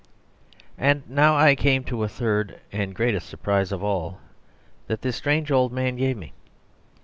[0.79, 4.17] And now I come to the third and greatest surprise of all
[4.87, 6.33] that this strange old man gave me.